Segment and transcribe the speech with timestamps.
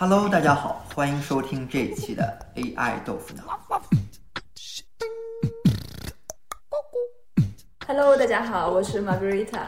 [0.00, 3.60] Hello，大家好，欢迎收听这一期的 AI 豆腐脑。
[7.86, 9.66] Hello，大家好，我是 Margarita。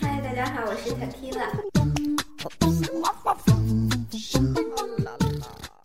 [0.00, 1.48] 嗨，大家好，我是 Takila。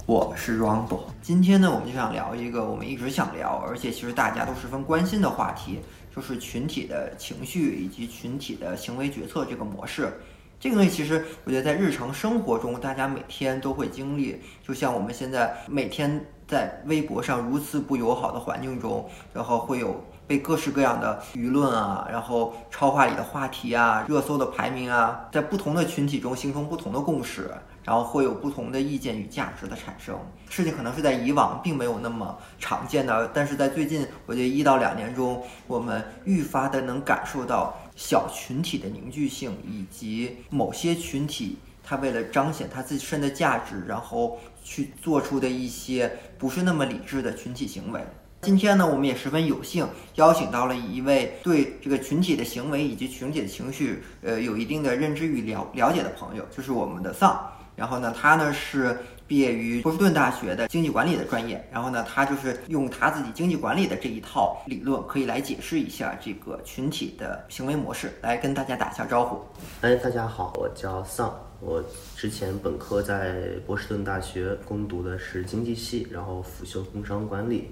[0.05, 1.05] 我是 Rumble。
[1.23, 5.81] 今天呢，我们就想聊一个我们一直想聊，而且其实大家都十分关心的话题，
[6.15, 10.11] 就是群体的情绪以及群体的行为决策这个模式。
[10.59, 14.41] 这个东西其实我觉得在日常生活中，大家每天都会经历。
[14.61, 27.49] 就像我们现在每天在微博上如此不友好的环境中，然后会有被各式各样的舆论啊，然后超话里的话题啊、热搜的排名啊，在不同的群体中形成不同的共识。
[27.89, 30.15] 然后会有不同的意见与价值的产生，
[30.47, 47.99] 事情可能是在以往并没有那么常见的，但是在最近，我觉得一到两年中，我们愈发的能感受到小群体的凝聚性，以及某些群体他为了彰显他自身的价值，然后去做出的一些不是那么理智的群体行为。
[48.43, 57.51] 今天呢，我们也十分有幸邀请到了一位对这个群体的行为以及群体的情绪，呃，有一定的认知与了了解的朋友，就是我们的丧。
[57.79, 58.93] 然后呢，他呢是
[59.25, 61.65] 毕业于波士顿大学的经济管理的专业。
[61.71, 69.39] 然后呢，他就是用他自己经济管理的这一套理论，可以来解释一下这个群体的行为模式，来跟大家打一下招呼。
[69.79, 71.81] 哎，大家好，我叫丧，我
[72.17, 77.71] 之前本科在波士顿大学攻读的是经济系，然后辅修工商管理。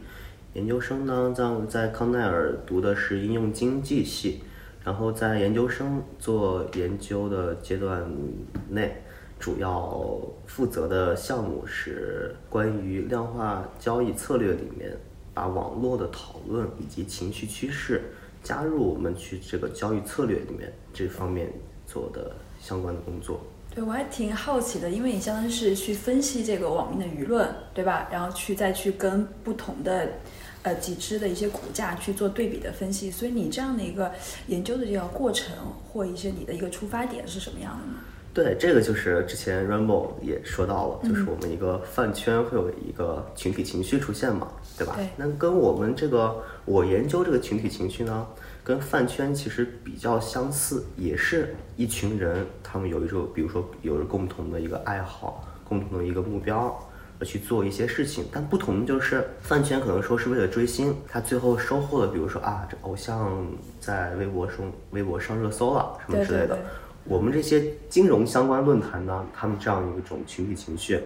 [0.53, 4.41] 研究生呢，在在康奈尔读的是应用经济系，
[4.85, 8.09] 然后在研究生做研究的阶段
[8.69, 9.03] 内。
[9.39, 14.97] 主要负责的项目是关于量化交易策略里面，
[15.33, 18.01] 把网络的讨论以及情绪趋势
[18.43, 21.51] 加入我们去这个交易策略里面这方面
[21.85, 23.39] 做的相关的工作。
[23.73, 28.07] 对，我还挺好奇的，因为你相当于是去分析这个网民的舆论，对吧？
[28.11, 30.13] 然后去再去跟不同的
[30.63, 34.11] 呃几只的一些股价去做对比的分析，所以你这样的一个
[34.47, 35.55] 研究的这个过程
[35.87, 37.99] 或一些你的一个出发点是什么样的呢？
[38.37, 44.93] 对，这个就是之前 Rainbow 也说到了，就是我们一个饭圈会有一个群体情绪出现嘛，对吧？
[44.95, 45.09] 对。
[45.17, 48.27] 那跟我们这个我研究这个群体情绪呢，
[48.63, 56.79] 跟饭圈其实比较相似，也是一群人，他们有一种，比如说有着共同的一个爱好，共同的一个目标，
[57.19, 58.23] 而去做一些事情。
[58.31, 63.47] 但不同的就是饭圈可能说是为了追星，他最后收获了，比如说啊，这偶像
[63.79, 66.49] 在微博上微博上热搜了什么之类的。
[66.49, 66.65] 对对对
[67.09, 70.99] 我们这些金融相关论坛呢，他们这样一种群体情绪，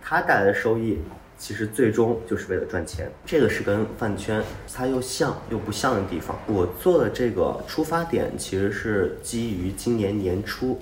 [0.00, 0.98] 它带来的收益，
[1.36, 3.10] 其实最终就是为了赚钱。
[3.26, 4.42] 这个是跟饭圈
[4.72, 6.38] 它又像又不像的地方。
[6.46, 10.80] 我做的这个出发点其实是基于今年年初，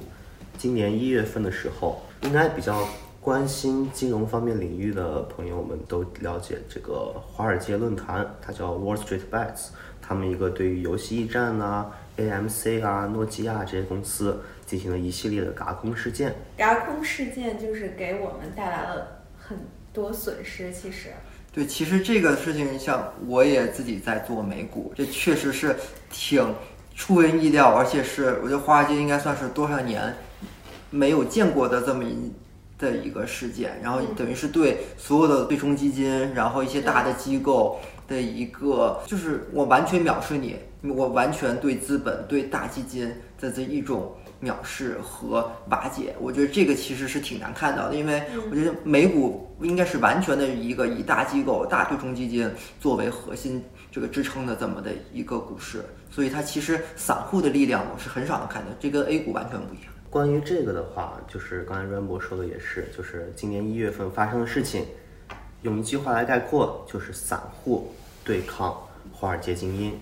[0.57, 2.87] 今年一月份的时候，应该比较
[3.21, 9.71] 关心金融方面领域的朋友们都了解这个华尔街论坛，它叫 Wall Street Bets，
[10.01, 11.91] 他们一个对于游戏驿站啊。
[12.19, 14.39] AMC 啊，诺基亚这些公司
[14.71, 16.33] 进行了一系列的轧空事件。
[16.57, 19.59] 轧空事件就是给我们带来了很
[19.93, 20.73] 多损失。
[20.73, 21.09] 其实，
[21.53, 25.75] 对，其实这个事情，像我也自己在做美股，这确实是
[26.09, 26.55] 挺
[26.95, 30.15] 出人意料，而且是我觉得华尔街应该算是多少年
[30.91, 32.33] 没有见过的这么一
[32.79, 40.55] 的一个事件，然后等于是对所有的对冲基金，然后一些大的机构的一个，就是我完全藐视你。
[40.83, 43.07] 我完全对资本、对大基金
[43.39, 59.93] 的这一种藐视和瓦解，我觉得这个其实是挺难看到的，因为我觉得美股应该是完全的一个以大机构、大对冲基金作为核心这个支撑的这么的一个股市，所以它其实散户的力量我是很少能看到，这跟 A 股完全不一样。
[60.09, 64.87] 关于这个的话，就是刚才 Rainbow 说的也是，就是今年一月份发生的事情，
[65.63, 68.77] 用一句话来概括，就是散户对抗
[69.13, 69.93] 华尔街精英。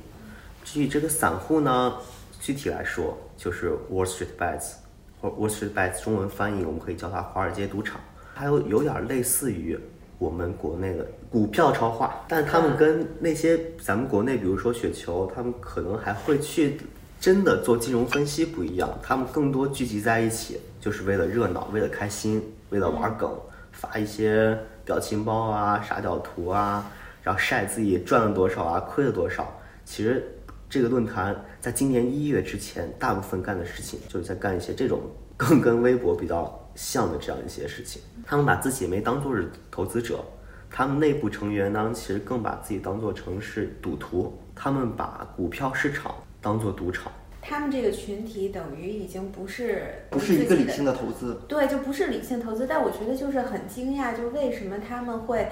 [0.64, 1.94] 至于这个散户呢，
[2.40, 4.72] 具体来说就是 Wall Street Bets，
[5.20, 8.00] 或 Wall Street Bets 中文翻译我们可以叫它华尔街赌场，
[8.34, 9.78] 它有有点类似于
[10.18, 16.80] 我们国内的股票超话，但他们跟那些咱们国内，比如说雪球，他们可能还会去
[17.20, 23.30] 真的做金融分析不一样，他们更多聚集在一起，就是为了热闹，为了开心，为了玩梗，
[23.72, 26.90] 发一些表情包啊、傻屌图啊，
[27.22, 29.52] 然后晒自己赚了多少啊、亏了多少，
[29.84, 30.34] 其实。
[30.70, 35.00] 这个论坛在今年一月之前，大部分干的事情就是在干一些这种
[35.34, 38.02] 更跟微博比较像的这样一些事情。
[38.26, 40.22] 他们把自己没当做是投资者，
[40.70, 44.38] 他们内部成员呢，其实更把自己当做城市赌徒。
[44.54, 47.10] 他们把股票市场当做赌场。
[47.40, 51.40] 他们这个群体等于已经不是不是一个理性的投资。
[51.48, 52.66] 对，就不是理性投资。
[52.68, 55.48] 但我觉得就是很惊讶，就为什么他们会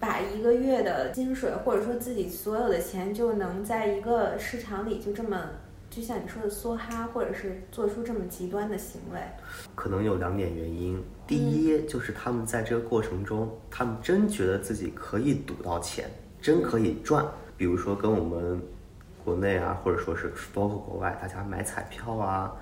[0.00, 5.38] 把一个月的薪水或者说自己所有的钱就能在一个市场里就这么，
[5.90, 9.20] 就像你说的梭哈，或者是做出这么极端的行为。
[9.74, 10.98] 可能有两点原因。
[11.26, 16.10] 第一，就是他们在这个过程中，他们真觉得自己可以赌到钱，
[16.40, 17.24] 真可以赚。
[17.58, 18.58] 比如说跟我们
[19.22, 22.56] 国内啊，或者说是包括国外，大家买彩票啊，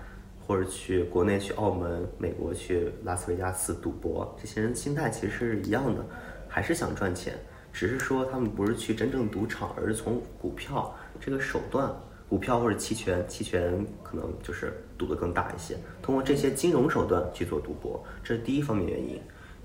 [0.45, 6.05] 或者去国内去澳门、美国去拉斯维加斯赌博，这些人心态其实是一样的，
[6.49, 7.39] 还是想赚钱，
[7.73, 11.95] 只是说他们不是去真正赌场，而是从股票这个手段。
[12.29, 15.75] 股票或者期权，期权可能就是赌得更大一些。
[16.03, 19.19] 通过这些金融手段去做赌博，这是第一方面原因。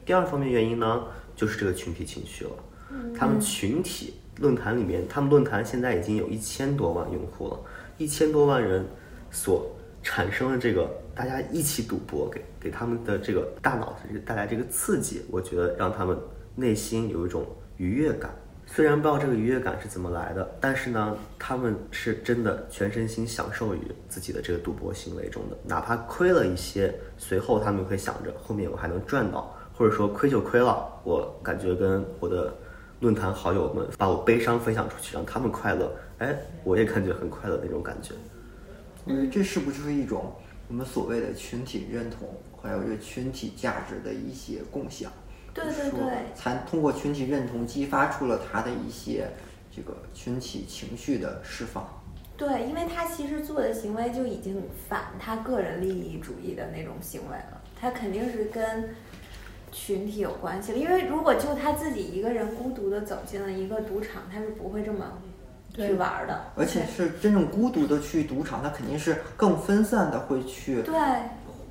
[0.05, 1.03] 第二方面原因呢，
[1.35, 2.51] 就是这个群体情绪了。
[3.13, 7.59] 他们群体论坛里面，他们论坛现在已经有一千多万用户了，
[7.97, 8.85] 一千多万人
[9.29, 9.69] 所
[10.01, 13.93] 产生的这个大家一起赌博，给给他们的这个大脑
[14.25, 16.17] 带来这个刺激，我觉得让他们
[16.55, 17.45] 内心有一种
[17.77, 18.31] 愉悦感。
[18.65, 32.51] 虽然不知道这个愉悦感是怎么来的，但是呢，他们是真的全身心享受于自己的这个赌博行为中的，哪怕亏了一些，随后他们会想着后面我还能赚到，或者说亏就亏了，我感觉跟我的
[33.01, 38.13] 论坛好友们把我悲伤分享出去，让他们快乐，哎，我也感觉很快乐那种感觉。
[39.03, 40.33] 我觉得这是不是一种
[40.69, 42.29] 我们所谓的群体认同，
[42.61, 45.11] 还有这群体价值的一些共享？
[45.53, 46.01] 对对对，
[46.35, 49.29] 才通过群体认同激发出了他的一些
[49.75, 51.87] 这个群体情绪的释放。
[52.35, 58.89] 对，因为他其实做的行为就已经反他个人利益主义的那种行为了，他肯定是跟
[59.71, 60.77] 群体有关系了。
[60.77, 65.19] 因为如果就他自己一个人孤独的走进了一个赌场，他是不会这么
[65.75, 66.45] 去玩儿的。
[66.55, 70.95] 而且是真正孤独的去赌场，他肯定是更分散的会去对，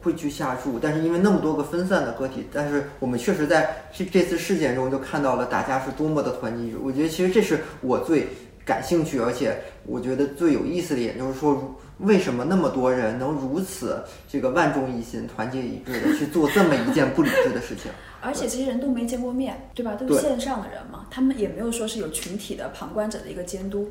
[0.02, 6.78] 会去下注，但是因为那么多个分散的个体，但是我们确实在这这次事件中就看到了大家是多么的团结一致。
[6.82, 8.26] 我觉得其实这是我最
[8.64, 9.56] 感兴趣，而且
[9.86, 17.90] 我觉得最有意思的一点，就是说为什么那么多人能如此这个万众一心、团结一致的去做这么一件不理智的事情？
[18.20, 19.94] 而且这些人都没见过面，对吧？
[19.94, 23.90] 都是线上的人嘛，他们也没有说是有群体的旁观者的一个监督，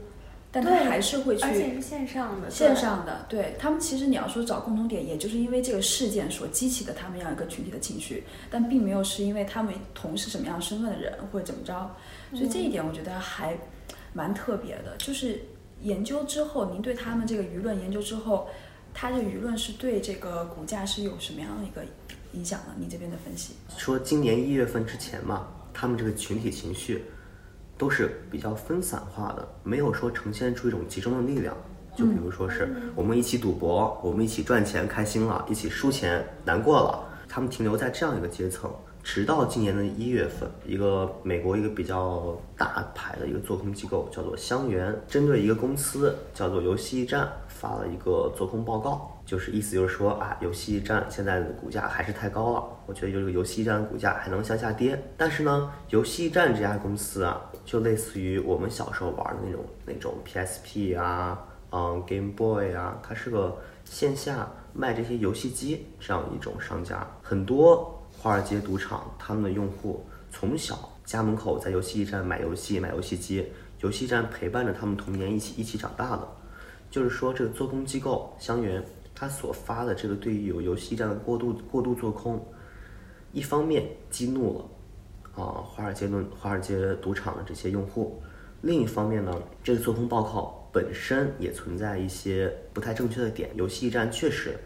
[0.52, 3.26] 但他还是会去而且去是线上的，线上的。
[3.30, 11.96] 对他们，其实你要说找共同点，也就是因为这个事件所激起的他们这样一个群体的情绪，但并没有是因为他们同是什么样身份的人或者怎么着。
[12.34, 13.58] 所以这一点我觉得还
[14.12, 14.98] 蛮特别的。
[14.98, 15.42] 就是
[15.82, 18.50] 研究之后，您对他们这个舆论研究之后，
[18.94, 21.82] 他的舆论是对这个股价是有什么样的一个
[22.34, 22.76] 影响呢？
[22.78, 23.54] 您这边的分析？
[23.78, 27.06] 说今年一月份之前嘛，他们这个群体情绪
[27.82, 31.58] 都是比较分散化的，没有说呈现出一种集中的力量。
[31.98, 38.70] 就比如说是我们一起赌博，我们一起赚钱开心了，一起输钱难过了，他们停留在这样一个阶层。
[39.04, 55.02] 直到今年的一月份，一个美国一个比较大牌的一个做空机构叫做香园，针对一个公司叫做游戏驿站发了一个做空报告，就是意思就是说啊，游戏站现在的股价还是太高了，我觉得这个游戏站的股价还能向下跌。
[55.16, 67.98] 但是呢，游戏站这家公司啊，就类似于我们小时候玩的那种那种 PSP 啊，嗯 Game Boy 啊，它是个线下卖这些游戏机这样一种商家，很多。
[68.20, 73.48] 华尔街赌场，他们的用户从小家门口在游戏驿站买游戏、买游戏机，
[73.80, 76.28] 游戏站陪伴着他们童年一起一起长大的。
[76.92, 78.84] 就是说，这个做空机构香园，
[79.22, 82.44] 它所发的这个对于有游戏站的过度过度做空，
[83.32, 88.20] 一方面激怒了啊华尔街论华尔街赌场的这些用户，
[88.62, 89.32] 另一方面呢，
[89.64, 93.52] 这个做空报告本身也存在一些不太正确的点。
[93.54, 94.58] 游戏驿站确实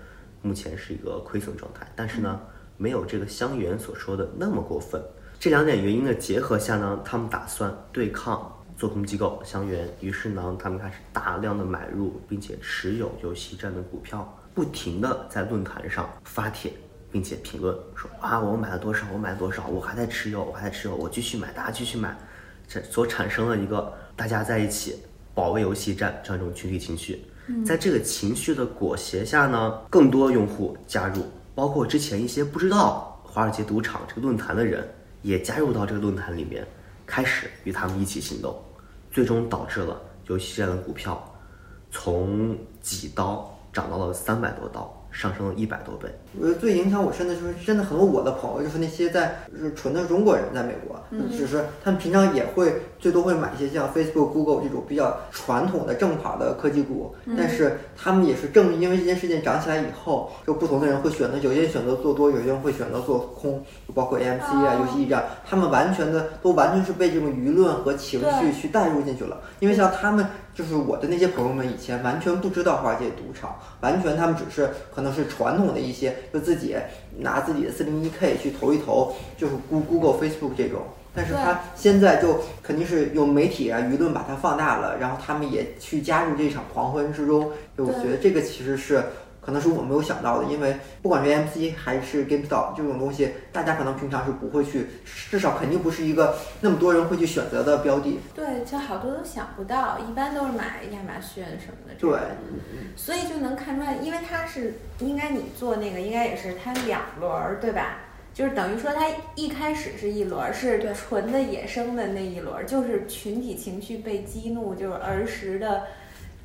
[0.42, 2.40] 目前是一个亏损状态，但是呢。
[2.78, 5.02] 没有这个香园所说的那么过分。
[5.40, 16.72] 这两点原因的结合下呢，他们打算对抗做空机构香园，于是呢，他们开始大量的买入并且持有游戏站的股票，不停的在论坛上发帖，
[17.12, 22.18] 并且评论说啊，我买了多少，我买了多少，我还在持有，我还在持有，我继续买，大家继续买，
[22.68, 24.98] 这所产生了一个大家在一起
[25.34, 27.24] 保卫游戏战这样一种群体情绪。
[27.64, 31.24] 在这个情绪的裹挟下呢，更多用户加入。
[31.54, 34.88] 包括之前一些不知道华尔街赌场这个论坛的人，
[35.22, 36.66] 也加入到这个论坛里面，
[37.06, 38.60] 开始与他们一起行动，
[39.12, 41.24] 最终导致了游戏站的股票
[41.92, 46.08] 从几刀涨到了三百多刀，上升了一百多倍。
[46.40, 50.98] 我觉得最影响我深的就是，真的很多我的朋友，就是那些在就是纯的中国人，在美国，
[51.30, 70.26] 只是他们平常也会最多会买一些像 Facebook、Google 这种比较传统的正牌的科技股，但是他们也是正因为这件事情涨起来以后，就不同的人会选择，有些人选择做多，有些人会选择做空，就包括 AMC 啊、游戏驿站，他们完全的都完全是被这种舆论和情绪去带入进去了，因为像他们。
[70.56, 76.76] 就是我的那些朋友们以前完全不知道华尔街赌场，完全他们只是可能是传统的一些，就自己
[77.20, 80.82] 拿自己的四零一 k 去投一投，就是 Goo- Google、Facebook 这种。
[81.14, 87.52] 但是他现在就肯定是有媒体啊、舆论把它放大了，然后他们也去加入这场狂欢之中。
[87.78, 89.04] 就我觉得这个其实是
[89.46, 94.88] 可能是我没有想到的，因为不管是 AMC 还是 GameStop 这种东西，大家可能平常是不会去，
[95.30, 98.20] 至少肯定不是一个那么多人会去选择的标的。
[98.34, 101.94] 对，就好多都想不到，一般都是买亚马逊什么的。
[102.00, 102.20] 对，
[102.96, 108.00] 所以就能看出来，因为它是应该你做那个应该也是它两轮儿，对吧？
[108.34, 115.84] 就是等于说它一开始是一轮儿是对纯的野生的那一轮儿，就是群体情绪被激怒，就是儿时的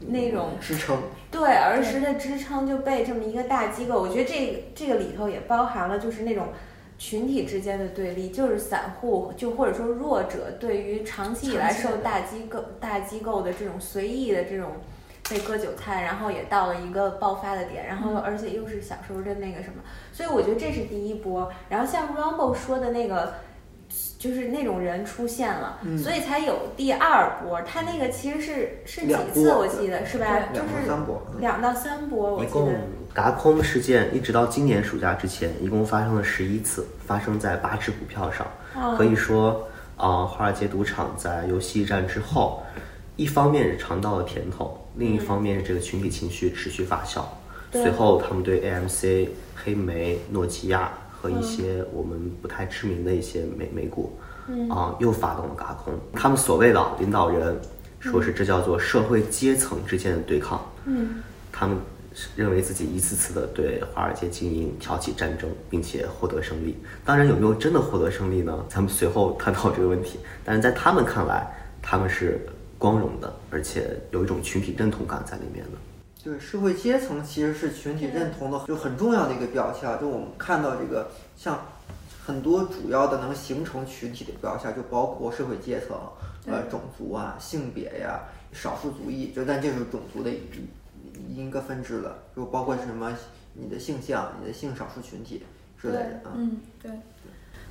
[0.00, 0.98] 那种支撑。
[1.30, 6.48] 对儿时的支撑就被这么一个大机构，我觉得这个这个里头也包含了就是那种
[6.98, 14.72] 群体之间的对立，就是散户就或者说弱者对于长期以来受大机构大机构的这种随意的这种
[15.28, 21.52] 被割韭菜，然后也到了一个爆发的点，然后而且又是小时候的那个什么，所以我觉得这是第一波。
[21.68, 23.34] 然后像 Rumble 说的那个。
[24.20, 27.58] 就是那种人出现了，嗯所以才有第二波。
[27.62, 30.26] 他那个其实是是几次，我记得是吧？
[30.52, 30.86] 就是
[31.38, 32.78] 两到三波，我一共记得。
[33.14, 38.46] 嘎空事件一直到今年暑假之前，一共发生了十一次，发生在八只股票上。
[38.76, 42.62] 哦可以说，啊、华尔街赌场在游戏一战之后，
[43.16, 47.22] 一方面是尝到了甜头，另一方面是这个群体情绪持续发酵。
[47.72, 54.18] 对随后，他们对 AMC、黑莓、诺基亚和一些我们不太知名的一些美美股，
[54.70, 55.92] 啊、又发动了嘎空。
[56.14, 57.60] 他们所谓的领导人
[57.98, 60.64] 说是这叫做社会阶层之间的对抗。
[60.86, 61.16] 嗯，
[61.52, 61.76] 他们
[62.34, 66.74] 认为自己一次次的对华尔街精英挑起战争，并且获得胜利。
[67.04, 68.64] 当然，有没有真的获得胜利呢？
[68.68, 70.18] 咱们随后探讨这个问题。
[70.42, 71.46] 但是在他们看来，
[71.82, 72.40] 他们是
[72.78, 75.72] 光荣的，而且有一种群体认同感在里面的。
[76.22, 79.98] 对，社会阶层其实是群体认同的就很重要的一个标签。
[79.98, 81.66] 就我们看到这个，像
[82.22, 85.96] 很多主要的能形成群体的标签，就包括社会阶层、
[86.46, 88.20] 呃种族啊、性别呀、
[88.52, 90.40] 少数族裔，就但这是种族的一
[91.28, 93.16] 一一个分支了，就包括什么
[93.54, 95.42] 你的性向、你的性少数群体
[95.80, 96.32] 之类的啊。
[96.36, 96.90] 嗯，对。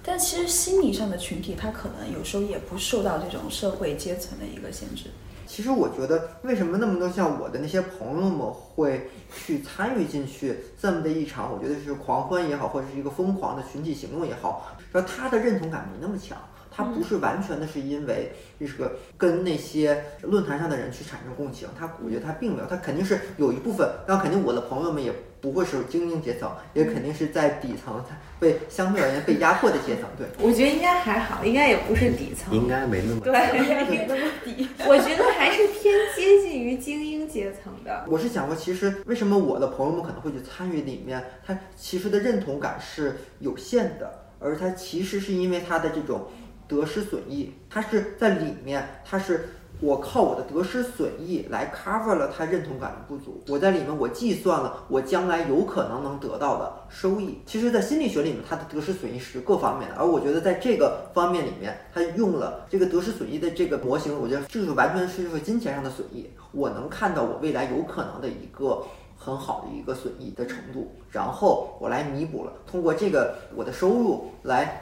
[0.01, 5.11] 但其实心理上的群体，它可能有时候也不受到这种社会阶层的一个限制。
[5.49, 16.37] 其实我觉得，为什么那么多像我的那些朋友们会去参与进去这么的一场，我觉得是狂欢也好，或者是一个疯狂的群体行动也好，说他的认同感没那么强。
[16.71, 28.03] 他不是完全的是因为这个跟那些论坛上的人去产生共情，他我觉得他并没有，他肯定是有一部分，当然肯定我的朋友们也不会是精英阶层，也肯定是在底层
[28.39, 30.27] 被相对而言被压迫的阶层，对。
[30.39, 32.53] 我觉得应该还好，应该也不是底层。
[32.53, 34.67] 应该没那么对，没那么低。
[34.87, 38.05] 我觉得还是偏接近于精英阶层的。
[38.07, 46.27] 我是想过，其实为什么我的朋友们可能会去参与里面，他其实的认同感是有限的，而他其实是因为他的这种
[46.67, 49.49] 得失损益，他是在里面，他是
[49.81, 57.39] 我靠我的得失损益来 cover 了他认同感的不足，我在里面我计算了我将来有可能能得到的收益。
[57.45, 68.83] 其实，在心理学里面，它的得失损益是各方面的，而我觉得在这个方面里面，它用了这个得失损益的这个模型，我觉得这是完全是这个金钱上的损益，我能看到我未来有可能的一个。
[69.21, 74.81] 很好的一个损益的程度，然后我来弥补了，通过这个我的收入来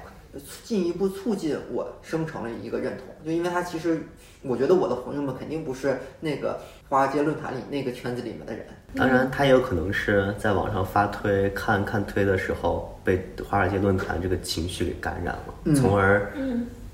[0.64, 4.08] 进一步促进我生成了一个认同，就因为它其实
[4.48, 16.32] 我觉得我的朋友们肯定不是那个华尔街论坛里那个圈子里面的人，当然，他也有可能是在网上发推、看看推的时候，被华尔街论坛这个情绪给感染了，嗯从而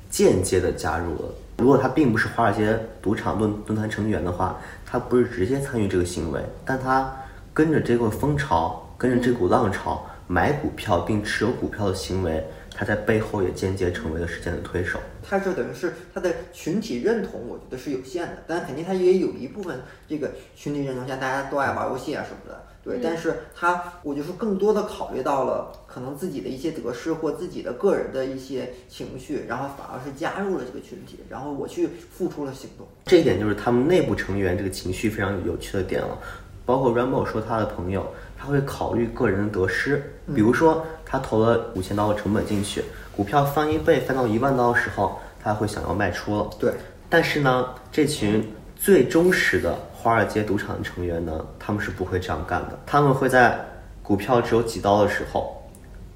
[0.09, 1.33] 间接的加入了。
[1.57, 7.13] 如果他并不是华尔街赌场论论坛成员的话，他不是直接参与这个行为，但他
[7.53, 12.43] 跟着这个风潮，跟着这股浪潮买股票并持有股票的行为，
[12.75, 14.99] 他在背后也间接成为了事件的推手。
[15.21, 22.99] 他就等于是他的群体认同，我觉得是有限的，但肯定他也有一部分这个群体认同，像大家都爱玩游戏啊什么的，对。
[23.01, 32.85] 但是他我就是更多的考虑到了可能自己的一些得失或自己的个人的一些情绪，然后反而是加入了这个群体，然后我去付出了行动。
[33.05, 36.17] 这一点就是他们内部成员这个情绪非常有趣的点了。
[36.65, 40.03] 包括 Rambo 说他的朋友，他他会考虑个人的得失。
[40.35, 42.83] 比如说，他投了五千刀的成本进去，
[43.15, 46.49] 股票翻一倍翻到一万刀的时候，他会想要卖出了。
[46.59, 46.73] 对，
[47.07, 52.79] 但是呢，这群最忠实的华尔街赌场的成员呢，他们是不会这样干的。
[52.83, 53.63] 他们会在
[54.01, 55.63] 股票只有几刀的时候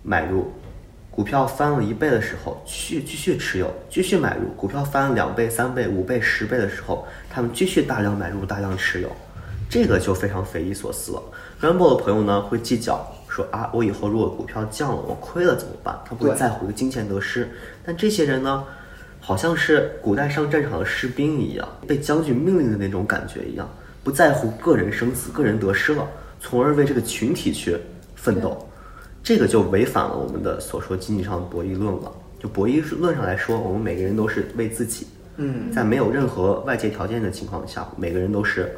[0.01, 0.51] 买入，
[1.11, 4.47] 股票翻了一倍的时候继续继续持有，继续买入。
[4.57, 9.11] 股票翻了两倍、三倍、五倍、十倍的时候，他们继续大量买入、大量持有。
[9.69, 11.21] 这个就非常匪夷所思了。
[11.61, 13.05] Rambo 的朋友呢会计较
[13.37, 15.95] 说啊，我以后如果股票降了，我亏了怎么办？
[16.03, 17.47] 他不会在乎一个金钱得失。
[17.85, 18.63] 但这些人呢，
[19.19, 23.69] 好像是古代上战场的士兵一样，被将军命令的那种感觉一样，
[24.03, 26.07] 不在乎个人生死、个人得失了，
[26.39, 27.77] 从而为这个群体去
[28.15, 28.57] 奋斗。
[29.21, 32.11] 这个就违反了我们的所说经济上的博弈论了。
[32.39, 38.75] 就博弈论上来说，我们每个人都是为自己，嗯，在没有任何外界条件的情况下，每个人都是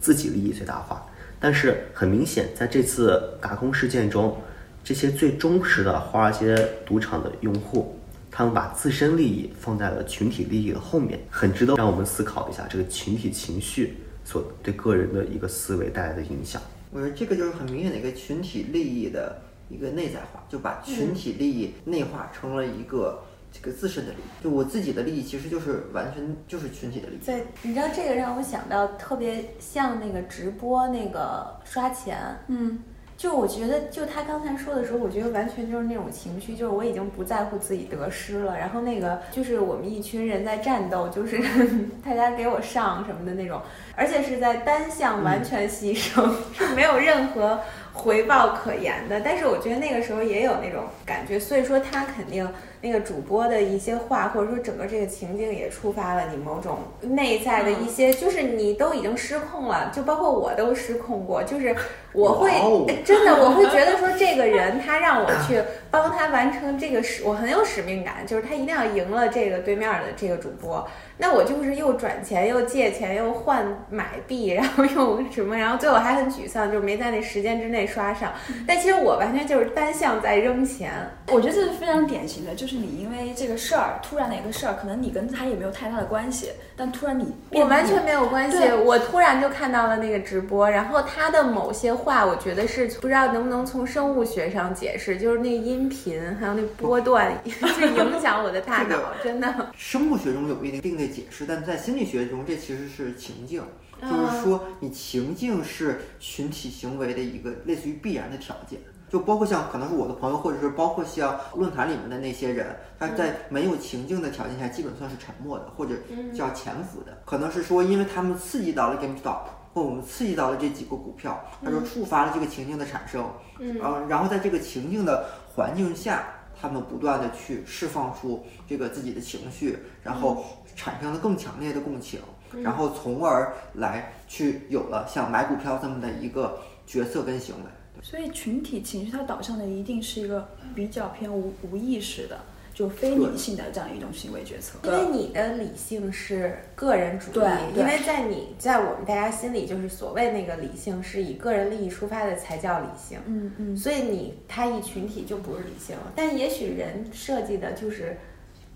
[0.00, 1.04] 自己利益最大化。
[1.40, 4.36] 但是很明显，在这次嘎空事件中，
[4.84, 6.54] 这些最忠实的华尔街
[6.84, 7.98] 赌场的用户，
[8.30, 16.60] 他们把自身利益放在了群体利益的后面，很值得让我们思考一下这个群体情绪所对个人的一个思维带来的影响。
[16.92, 24.44] 我觉得这个就是很明显的一个群体利益的一个内在化，就把群体利益内化成了一个这个自身的利益。
[24.44, 27.18] 就我自己的利益其实就是完全就是群体的利益。
[27.24, 32.82] 对，你知道这个让我想到特别像那个直播那个刷钱，嗯，
[33.16, 38.56] 就我觉得，就他刚才说的时候，我觉得完全就是那种情绪，就是我已经不在乎自己得失了。
[38.56, 41.38] 然后那个就是我们一群人在战斗，就是
[42.02, 43.60] 大家给我上什么的那种，
[43.94, 47.60] 而且是在单向完全牺牲，是没有任何
[47.92, 49.20] 回报可言的。
[49.20, 52.48] 但是我觉得那个时候也有那种感觉，所以说他肯定
[52.82, 61.74] 那个主播的一些话，或者说整个这个情境也触发了你某种内在的一些，就是你都已经失控了，就包括我都失控过，就是
[62.12, 62.50] 我会、
[63.04, 70.86] 真的我会觉得说这个人他让我去帮他完成这个使，我很有使命感，就是他一定要赢了这个对面的这个主播。
[71.22, 78.32] 那我就是又转钱又借钱又换买币，然后又什么，然后最后还很沮丧，就是没在那时间之内刷上。
[78.66, 80.90] 但其实我完全就是单向在扔钱，
[81.28, 88.58] 我觉得这是非常典型的，就是你因为这个事儿，突然的一个事儿，可能你跟他也没有太大的关系，但突然你我完全没有关系。
[88.84, 99.52] 我突然就看到了那个直播，然后他的某些话，我觉得是不知道能不能从生物学上解释，就是那个音频还有那波段， 就影响我的大脑，真的。
[99.76, 103.62] 生物学中有一定定的解释，但在心理学中，这其实是情境，
[104.00, 108.78] 啊就是说你情境是群体行为的一个类似于必然的条件。
[109.10, 115.96] 就包括像可能是我的朋友，或者是包括像论坛里面的那些人，他在没有情境的条件下，基本算是沉默的，或者
[116.32, 117.18] 叫潜伏的。
[117.24, 119.40] 可能是说，因为他们刺激到了 GameStop，
[119.74, 123.80] 或我们刺激到了这几个股票，他说触发了这个情境的产生，嗯。
[123.82, 126.24] 呃，然后在这个情境的环境下，
[126.60, 130.44] 他们不断的去释放出这个自己的情绪，然后
[130.76, 132.20] 产生了更强烈的共情，
[132.62, 137.62] 然后从而来去有了像买股票这么的一个决策跟行为。
[138.02, 142.38] 所以群体情绪它导向的一定是一个比较偏无无意识的，
[142.74, 144.78] 就非理性的这样一种行为决策。
[144.84, 147.42] 因为你的理性是个人主义对，
[147.74, 153.18] 对因为在你在我们大家心里，就是所谓那个理性是以个人利益出发的才叫理性。
[153.26, 158.16] 嗯嗯，所以你他一群体就不是理性了，但也许人设计的就是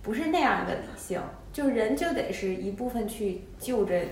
[0.02, 1.20] 不是那样的理性，
[1.52, 4.02] 就人就得是一部分去就着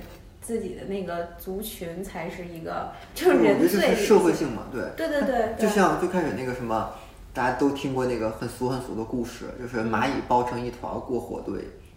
[0.42, 4.83] 自己的那个族群，才是一个就是我觉人得这是最社会性嘛，对。
[4.96, 6.90] 对对对，对 就像最开始那个什么，
[7.33, 11.55] 大家都听过那个很俗很俗的故事，就是蚂蚁包成一团过火堆。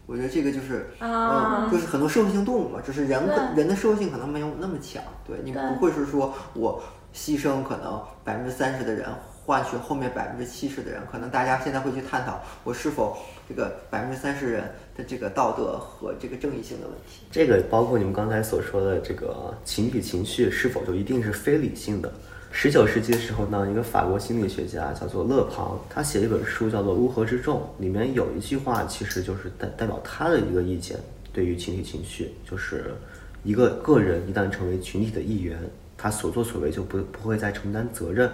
[0.07, 6.79] 我觉得这个就是，啊嗯，就是很多社会性动物嘛，只是人对人的社会性可能没有那么强，对你不会是说我
[7.11, 9.09] 牺牲可能百分之三十的人，
[9.45, 13.15] 换取后面百分之七十的人，可能大家现在会去探讨我是否
[13.47, 14.63] 这个百分之三十人
[14.97, 17.21] 的这个道德和这个正义性的问题。
[17.29, 22.11] 这个包括你们刚才所说的这个群体情绪是否就一定是非理性的？
[22.51, 30.97] 十九世纪的时候呢，一个法国心理学家叫做勒庞，他写一本书叫做《乌合之众》，里面有一句话其实就是代代表他的一个意见，
[31.31, 32.95] 对于群体情绪，就是
[33.43, 35.59] 一个个人一旦成为群体的一员，
[35.97, 38.27] 他所作所为就不不会再承担责任。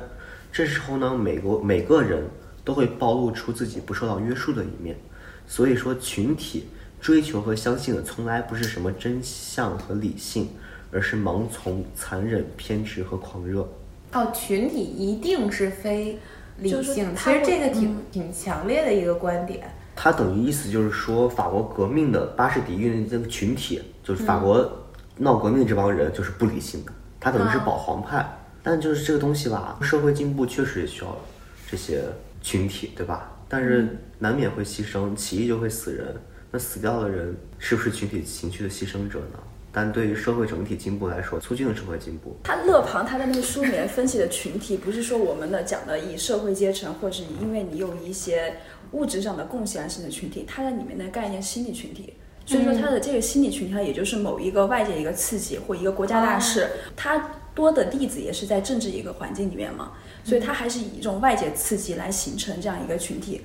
[0.51, 2.23] 这时候呢，每个每个人
[2.63, 4.95] 都会暴露出自己不受到约束的一面。
[5.47, 6.67] 所以说，群体
[6.99, 10.49] 追求和相信的从来不是什么真相和理性，
[10.91, 13.67] 而是盲从、残忍、偏执和狂热。
[14.13, 16.19] 哦，群体一定是非
[16.57, 19.73] 理性，其实这个挺、嗯挺强烈的一个观点。
[19.95, 24.69] 它等于意思就是说，法国革命的巴士底狱的这个群体，就是法国
[25.17, 26.91] 闹革命这帮人，就是不理性的。
[27.19, 28.25] 他等于是保皇派，
[28.63, 31.17] 但就是这个东西吧，社会进步确实也需要
[31.69, 32.03] 这些
[32.41, 33.31] 群体，对吧？
[33.49, 36.15] 但是难免会牺牲，起义就会死人。
[36.51, 39.39] 那死掉的人是不是群体情绪的牺牲者呢？
[39.73, 42.35] 但对于社会整体进步来说，促进了社会进步。
[42.43, 48.57] 他勒庞他在那个书里面分析的群体，不是说我们的讲的以社会阶层，或者是因为你有一些
[48.91, 52.13] 物质上的贡献而形成群体，他在里面的概念心理群体。
[52.45, 59.91] 所以说，他的这个心理群体，它也就是某一个外界一个刺激或一个国家大事，它多的弟子也是在政治一个环境里面嘛。
[60.23, 63.41] 所以他还是以一种外界刺激来形成这样一个群体。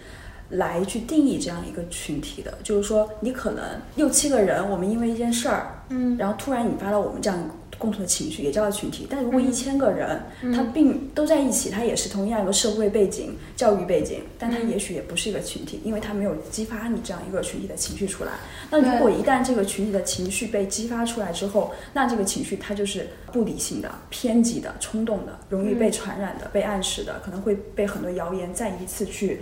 [0.50, 3.64] 来去定义这样一个群体的，就是说，你可能
[3.96, 9.06] 六七个人，我们因为一件事儿，嗯，然后突然引发了我们这样共同的情绪，也叫做群体。
[9.11, 10.22] 但如果一千个人，
[10.54, 18.32] 他并都在一起，他也是同样一个社会背景、教育背景，但他也许也不是一个群体，因为他没有激发你这样一个群体的情绪出来。
[18.70, 29.40] 那如果一旦这个群体的情绪被激发出来之后，那这个情绪它就是不理性的、偏激的、冲动的，容易被传染的、被暗示的，可能会被很多谣言再一次去。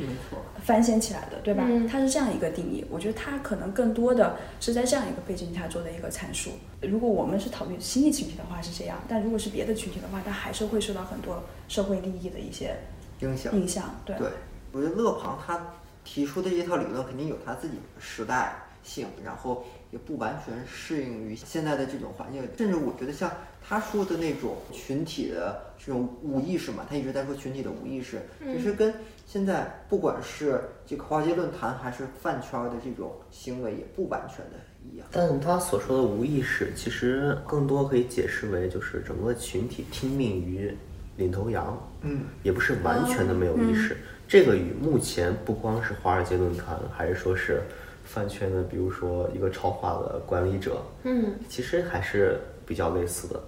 [0.65, 1.69] 翻掀起来的，对吧？
[1.91, 2.83] 它是这样一个定义。
[2.91, 6.53] 我觉得它可能更多的是在这样一个背景下做的一个阐述。
[6.81, 12.75] 如果我们是讨论心理群体的话是这样，但如果是别的群体的话，它还是会受到很多社会利益的一些
[13.21, 13.55] 影响。
[13.55, 14.17] 影响，对。
[14.17, 14.29] 对，
[14.73, 15.61] 我觉得勒庞他
[16.03, 22.43] 提出的这套理论肯定有他自己的时代性，然后也不完全适应于现在的这种环境。
[22.57, 23.31] 甚至我觉得像
[23.67, 28.93] 他说的那种群体的这种无意识嘛，他一直在说群体的无意识，其实跟。
[29.27, 34.59] 现在不管是这个华尔街论坛还是饭圈的这种行为，也不完全的
[34.93, 35.07] 一样。
[35.11, 40.77] 但他所说的无意识，其实更多可以解释为就是整个群体听命于
[41.17, 43.97] 领头羊，嗯，也不是完全的没有意识。
[44.29, 47.63] 这个与目前不光是华尔街论坛，还是说是
[48.05, 53.43] 饭圈的，比如说一个超话的管理者，嗯，其实还是比较类似的，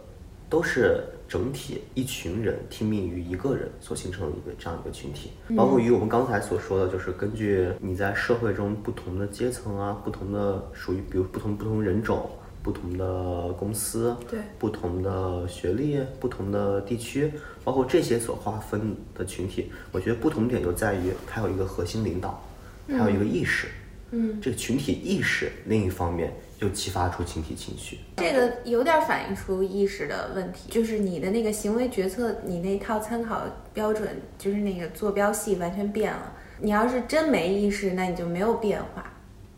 [0.56, 1.04] 都是。
[1.28, 12.30] 整体一群人听命于一个人所形成的一个这样一个群体，包括与我们刚才所说的，就是根据你在社会中不同的阶层啊，不同的属于比如不同不同人种、
[12.62, 17.32] 不同的公司、对不同的学历、不同的地区，
[17.64, 22.40] 包括这些所划分的群体，我觉得不同点就在于它有一个核心领导，
[22.86, 23.66] 它有一个意识，
[24.12, 26.32] 嗯，这个群体意识另一方面。
[26.58, 33.42] 就激发出群体情绪，这个有点反映出意识的问题，就是你的那个行为决策，你那套参考
[33.74, 36.32] 标准，就是那个坐标系完全变了。
[36.58, 39.12] 你要是真没意识，那你就没有变化，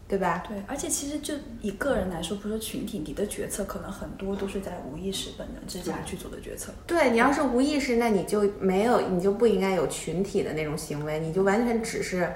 [0.09, 0.43] 对吧？
[0.49, 6.73] 对，而且其实就以个人来说，不说群体，你的决策可能很多都是在无意识本能之下去做的决策。
[6.85, 12.29] 对你要是无意识，那你就没有，你就不应该有群体的那种行为，你就完全只是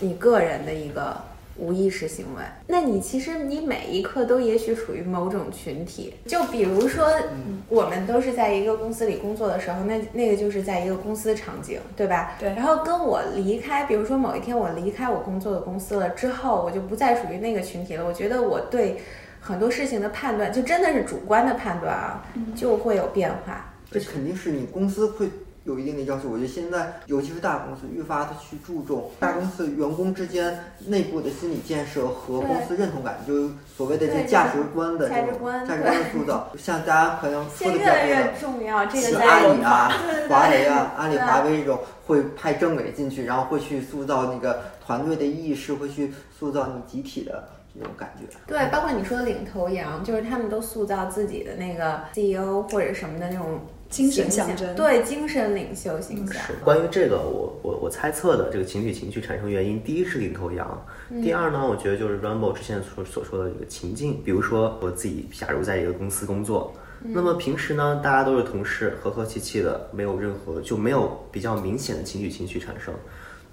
[0.00, 1.18] 你个人的一个。
[1.58, 7.06] 无意识行为，那你其实你每一刻都也许属于某种群体，就比如说，
[7.68, 12.34] 我们都是在一个公司里工作的时候，那那个就是在一个公司场景，对吧？
[12.38, 12.48] 对。
[12.50, 18.04] 然后跟我离开，比如说某一天我离开我工作的公司了之后，我就不再属于那个群体了。
[18.04, 19.00] 我觉得我对
[19.40, 23.72] 很多事情的判断，就真的是主观的判断啊，就会有变化。
[23.90, 25.28] 这肯定是你公司会。
[25.66, 36.48] 有一定的要求，我觉得现在尤其是大公司，愈发的去注重大公司员工之间内部的心理建设和公司认同感，就所谓的这价值观的这种价值观的塑造。
[36.56, 39.92] 像大家可能说的比较多的，像阿里啊、
[40.30, 41.76] 华为啊、 阿里、华为这种
[42.06, 47.42] 会派政委进去，然后会去塑造那个团队的意识，会去塑造你集体的
[47.74, 48.36] 这种感觉。
[48.46, 53.58] 对，包括你说的领头羊，就是他们都塑造自己的那个 CEO 或者什么的那种。
[53.88, 56.42] 精神象征，对精神领袖形象。
[56.64, 60.86] 关于这个，我我我猜测的这个情绪情绪产生原因，第一是领头羊，
[61.22, 72.92] 第二呢，我觉得就是 Rambo 之前所所说的这个情境，比如说我自己，假如在一个公司工作，那么平时呢，大家都是同事，和和气气的，没有任何就没有比较明显的情绪情绪产生。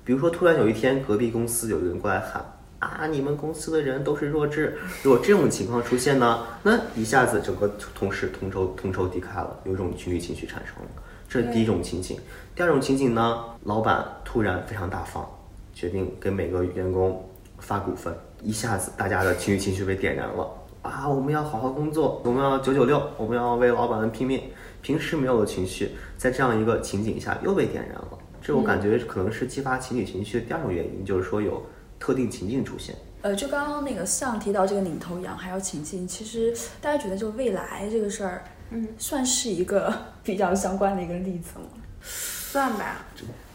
[0.04, 2.43] 比如说突然有一天，隔壁公司有一个人过来喊。
[2.84, 3.08] 啊！
[3.08, 4.78] 你们公司的人都是弱智。
[5.04, 10.89] 如果这种情况出现呢，那一下子整个同事同仇同仇敌忾了，有一种群体情绪产生了。
[11.30, 12.17] 这是第一种情景。
[12.54, 15.26] 第二种情景呢，老板突然非常大方，
[15.74, 17.24] 决定给每个员工
[17.60, 20.48] 发股份，一下子大家的情绪情绪被点燃了。
[20.82, 21.08] 啊！
[21.08, 24.41] 我们要好好工作，我们要九九六，我们要为老板们拼命。
[24.82, 28.10] 平时没有的情绪，在这样一个情景下又被点燃了。
[28.41, 31.63] 这我感觉可能是激发情绪情绪的第二种原因，就是说有。
[31.99, 41.65] 特定情境出现，呃，就刚刚那个上提到这个领头羊，还有情境，其实大家觉得就未来这个事儿，嗯，算是一个 比较相关的一个例子吗？
[42.01, 42.97] 算吧。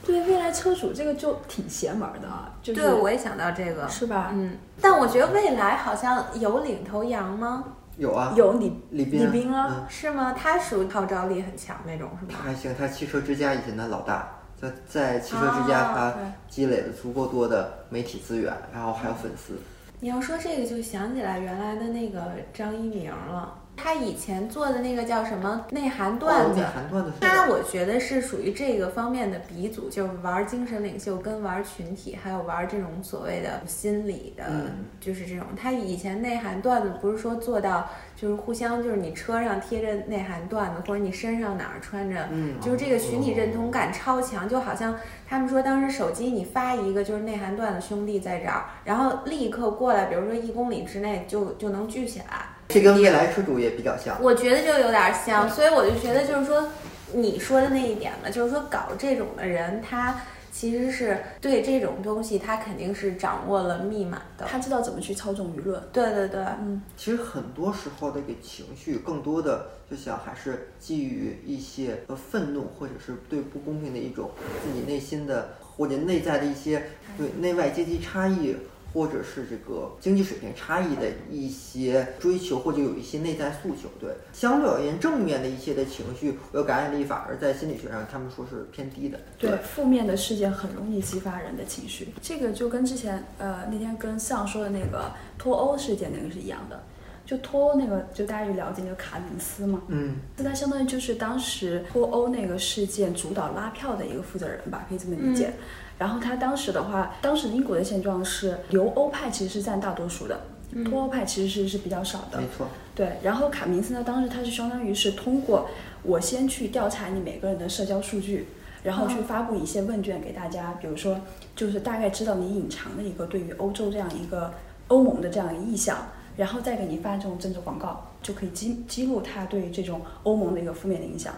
[0.07, 2.29] 对未来车主这个就挺邪门的，
[2.63, 4.31] 就对我也想到这个，是吧？
[4.33, 7.63] 嗯，但我觉得未来好像有领头羊吗？
[7.99, 10.33] 有啊，有李李斌啊，李斌啊嗯是吗？
[10.33, 12.39] 他属于号召力很强那种，是吗？
[12.39, 16.15] 他还行，他汽车之家以前的老大，在在汽车之家哦他
[16.49, 19.55] 积累了足够多的媒体资源，然后还有粉丝。
[20.01, 22.21] 你要说这个，就想起来原来的那个
[22.55, 23.58] 张一鸣了。
[23.81, 35.47] 他以前做的那个叫什么内涵段子哦内，涵段子他我觉得是属于这个方面的鼻祖，就是玩精神领袖跟玩群体，还有玩这种所谓的心理的，嗯就是这种。
[35.57, 52.47] 他以前内涵段子不是说做到就是互相，就是你车上贴着内涵段子，或者你身上哪儿穿着，嗯就是这个群体认同感超强，就好像他们说当时手机你发一个就是内涵段子兄弟在这儿，然后立刻过来，比如说一公里之内就就能聚起来。
[52.69, 54.17] 这跟未来车主也比较像。
[54.23, 56.69] 我觉得就有点像，所以我就觉得就是说，
[57.13, 60.21] 你说的那一点嘛，就是说搞这种的人，他
[60.53, 64.45] 其实是对这种东西，他肯定是掌握了密码的。
[64.47, 65.81] 他知道怎么去操纵舆论。
[65.93, 74.31] 对对对，嗯，其实很多时候的一个情绪，更多的就想还是基于一些呃愤怒，或者是对不公平的一种
[74.63, 76.83] 自己内心的或者内在的一些
[77.17, 78.57] 对内外阶级差异，
[78.93, 83.89] 或者是这个经济水平差异的一些追求，或者有一些内在诉求。
[84.01, 89.19] 对，相对而言，正面的一些的情绪有感染力，反而在心理学上他们说是偏低的。
[89.39, 96.83] 对，负面的事件很容易激发人的情绪，这个就跟之前呃那天跟向说的那个脱欧事件那个是一样的。
[97.27, 105.53] 就脱欧那个，就大家就了解那个卡明斯嘛，嗯，那他相当于就是当时脱欧那个事件主导拉票的一个负责人吧，可以这么理解。
[105.99, 110.41] 然后他当时的话，当时英国的现状是留欧派其实是占大多数的，
[110.85, 112.41] 脱欧派其实是是比较少的。
[112.41, 112.69] 没错。
[112.95, 115.69] 对，然后卡明斯呢，当时他是相当于是通过
[116.03, 118.47] 我先去调查你每个人的社交数据，
[118.83, 121.21] 然后去发布一些问卷给大家，比如说
[121.57, 124.53] 就是大概知道你隐藏的一个对于欧洲这样一个
[124.89, 125.97] 欧盟的这样一个意向，
[126.37, 131.35] 然后再给你发这种政治广告，就可以激激怒他对于这种欧盟的一个负面的影响。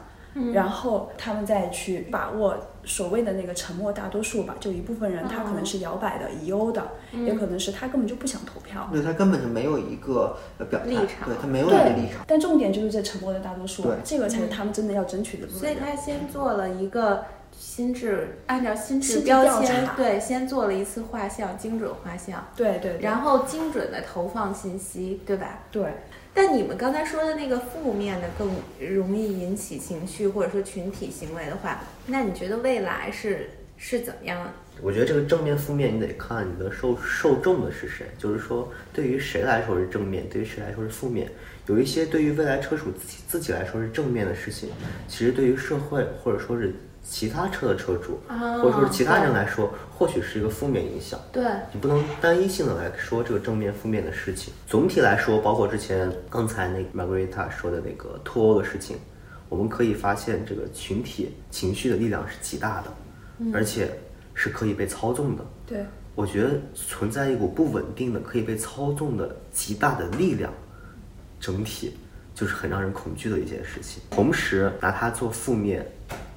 [0.52, 8.88] 然后他们再去把握所谓的那个沉默大多数吧，就一部分人他可能是摇摆的、疑欧的，也可能是他根本就不想投票。
[8.92, 11.36] 对他根本就没有一个呃表态，立场对。
[11.40, 15.60] 他没有一个立场。，但重点就是这沉默的大多数对，这个才是他们真的要争取的部分。
[15.60, 23.00] 所以他先做了一个心智，按照心智标签，对，先做了一次画像，精准画像，对对，对。
[23.00, 25.60] 然后精准的投放信息，对吧？
[25.70, 25.82] 对
[26.32, 34.52] 但你们刚才说的那个负面的更容易引起情绪或者说群体行为的话，那你觉得未来是是怎么样？
[34.82, 41.30] 我觉得这个正面负面你得看你的受受众的是谁，就是说对于谁来说是正面，对于谁来说是负面。
[41.66, 44.70] 有一些对于未来车主自己自己来说是正面的事情，
[45.06, 46.74] 其实对于社会或者说是
[47.10, 51.18] 其他车的车主，啊或者说是其他人来说，或许是一个负面影响。
[51.32, 54.54] 对，你不能单一性的来说这个正面负面的事情。
[54.68, 58.96] 总体来说，包括之前刚才那个 Margarita 说的那个脱欧的事情，
[59.48, 63.90] 我们可以发现这个群体情绪的力量是极大的，而且
[64.32, 65.44] 是可以被操纵的。
[65.66, 70.52] 对我觉得存在一股不稳定的、可以被操纵的极大的力量，
[71.40, 71.92] 整体
[72.36, 74.00] 就是很让人恐惧的一件事情。
[74.10, 75.84] 同时，拿它做负面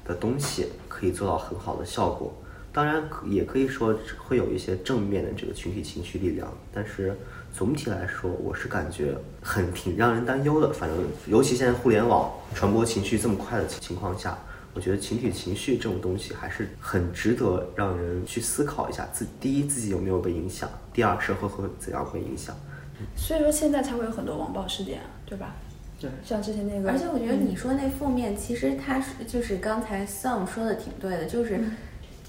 [0.05, 2.33] 的东西，可以做到很好的效果。
[2.71, 7.15] 当然，也可以说会有一些正面的这个群体情绪力量，但是
[7.53, 10.73] 总体来说，我是感觉很挺让人担忧的。
[10.73, 14.35] 反正，尤其现在互联网传播情绪这么快的情况下，
[14.73, 19.07] 我觉得群体情绪这种东西还是很值得让人去思考一下。
[19.13, 22.55] 自第一，自己有没有被影响；第二，社会会怎样会影响。
[23.15, 25.53] 所以说现在才会有很多网暴事件，对吧？
[26.03, 31.57] 对，像之前那个，而且我觉得你说那负面，其实它是就是刚才 Sam 说的挺对的，就是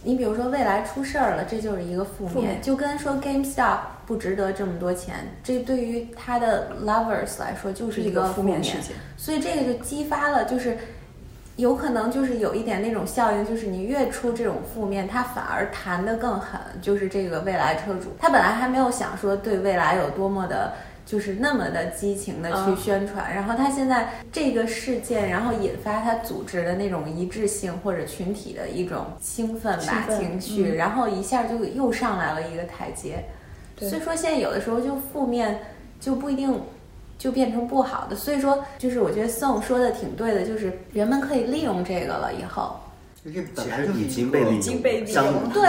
[0.04, 8.94] 你比如说未来出事儿了，这就是一个负面，负面就跟说 GameStop 不值得这么多钱，这对于他的 lovers 来说就是一个负面事件。
[9.16, 10.78] 所以这个就激发了，就是
[11.56, 16.60] 有可能就是有一点那种效应，就是你越出这种负面，他反而弹得更狠。
[16.80, 20.74] 就是这个未来车主，他本来还没有想说对未来有多么的。
[21.06, 33.24] 就是那么的激情的去嗯宣传，然后他现在这个事件，然后引发他组织的那种一致性或者群体的一种兴奋吧情绪，嗯然后一下就又上来了一个台阶。
[33.78, 35.60] 所以说现在有的时候就负面
[36.00, 36.58] 就不一定
[37.18, 42.80] 就变成不好的，所以说就是我觉得宋说的挺对的，就是人们可以利用这个了以后。
[43.24, 45.62] 就这本其来就是实已经被利用已经被利像用了对。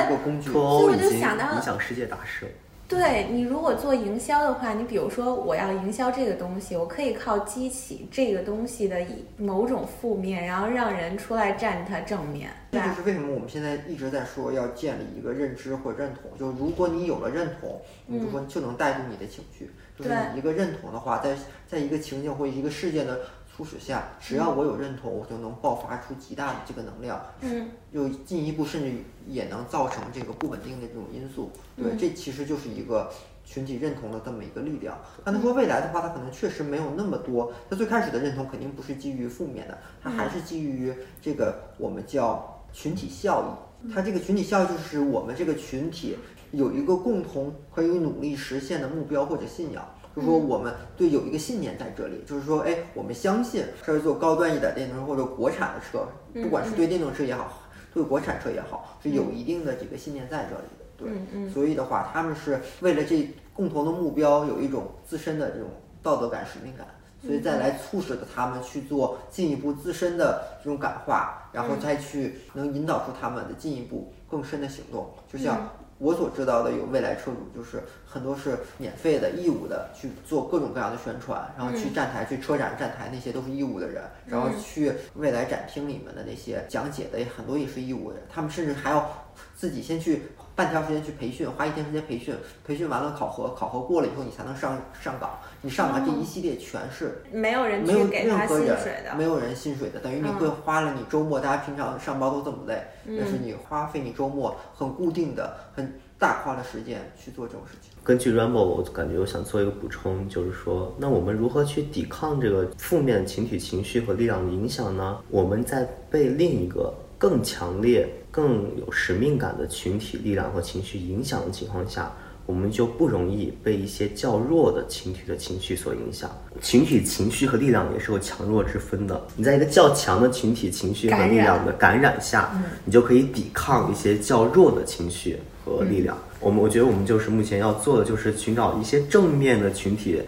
[0.43, 2.53] 所以我就想到影响世界大事。
[2.87, 9.03] 对你如果做营销的话，你比如说我要营销这个东西，我可以靠激起这个东西的
[9.37, 16.29] 某种负面，然后让人出来站它正面，这就是为什么我们现在一直在说要建立一个认知或认同。
[16.37, 19.71] 就如果你有了认同，你就说就能带动你的情绪。
[19.97, 23.21] 就是一个认同的话，在在一个情境或一个事件的
[23.55, 27.23] 促使下，只要我有认同，我就能爆发出极大的这个能量。
[27.41, 28.91] 嗯又进一步甚至
[29.25, 31.49] 也能造成这个不稳定的这种因素。
[31.77, 33.09] 对，嗯这其实就是一个
[33.45, 34.97] 群体认同的这么一个力量。
[35.23, 37.53] 刚才说未来的话，它可能确实没有那么多。
[37.69, 43.93] 它最开始的认同肯定不是基于负面的，它还是基于这个我们叫群体效益。
[43.93, 46.17] 它这个群体效益就是我们这个群体
[46.51, 49.87] 有一个共同可以努力实现的目标或者信仰。
[50.15, 56.07] 就是说，我们对有一个信念在这里，就是说，哎，我们相信稍微做高端一点电动车或者国产的车，
[56.41, 57.61] 不管是对电动车也好，
[57.93, 60.85] 对国产车也好，是有一定的这个信念在这里的。
[60.97, 65.67] 对，所以的话，他们是为了这共同的目标有一种自身的这种
[66.01, 66.87] 道德感、使命感，
[67.21, 75.09] 所以再来促使着他们去做进一步自身的这种感化，然后再去能引导出他们的进一步更深的行动。
[75.29, 89.09] 就像我所知道的，有未来车主就是很多是免费的、义务的去做各种各样的宣传，然后去站台、去车展站台那些都是义务的人，然后去未来展厅里面的那些讲解的很多也是义务的人，他们甚至还要
[89.55, 90.23] 自己先去
[90.55, 92.33] 半条时间去培训，花一天时间培训，
[92.65, 107.91] 培训完了考核，考核过了以后你才能上上岗，你上岗这一系列全是没有人没有去给他任何人薪水的，没有人薪水的，等于你会花了你周末，大家平常上班都这么累，但是你花费你周末很固定的、很大块的时间去做这种事情。
[108.03, 115.19] 根据 Rambo，我感觉我想做一个补充，就是说，那我们如何去抵抗这个负面群体情绪和力量的影响呢？
[115.29, 122.11] 我们在被另一个更强烈、更有使命感的群体力量和情绪影响的情况下，
[122.45, 126.29] 我们就不容易被一些较弱的群体的情绪所影响。
[126.61, 129.25] 群体情绪和力量也是有强弱之分的。
[129.35, 132.51] 你在一个较强的群体情绪和力量的感染下，
[132.83, 136.17] 你就可以抵抗一些较弱的情绪和力量。
[136.39, 140.21] 我们我觉得我们就是目前要做的，就是寻找一些正面的群体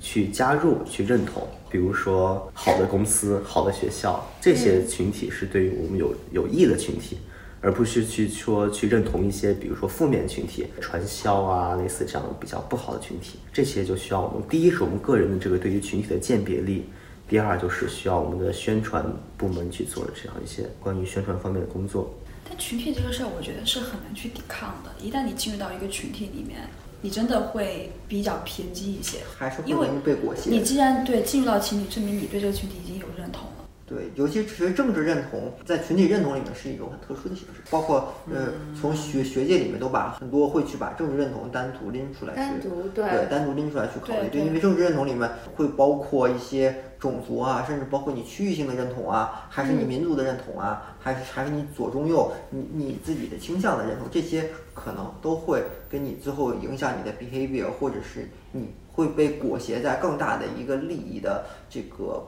[0.00, 1.46] 去加入、去认同。
[1.70, 7.18] 比如说，好的公司、好的学校，这些群体是对于我们有有益的群体。
[7.62, 16.86] 而不是去说去认同一些，比如说负面群体、传销啊，类似这样比较不好的群体，这些就需要我们第一是我们个人的这个对于群体的鉴别力，
[17.28, 19.04] 第二就是需要我们的宣传
[19.36, 22.14] 部门去做这样一些关于宣传方面的工作。
[22.48, 24.90] 但群体这个事儿，我觉得是很难去抵抗的。
[24.98, 26.62] 一旦你进入到一个群体里面，
[27.02, 30.50] 你真的会比较偏激一些，还是会因为被裹挟。
[30.50, 33.64] 你既然对进入到群体，证明你对这个群体已经有认同了。
[33.90, 62.24] 对，尤其是政治认同，在群体认同里面是一种很特殊的形式，包括呃，从学学界里面都把很多会去把政治认同单独拎出来去，单独对对，单独拎出来去考虑，对对因为政治认同里面会包括一些种族啊，甚至包括你区域性的认同啊，还是你民族的认同啊，还是还是你左中右你你自己的倾向的认同，这些可能都会跟你最后影响你的 behavior，或者是你会被裹挟在更大的一个利益的这个。